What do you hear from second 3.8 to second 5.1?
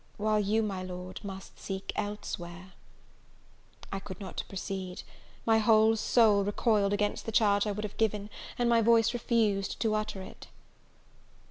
I could not proceed;